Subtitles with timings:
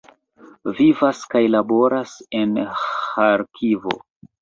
[0.79, 2.59] Vivas kaj laboras en
[2.89, 3.99] Ĥarkivo.